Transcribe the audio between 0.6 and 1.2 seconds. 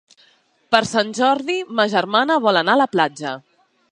Per Sant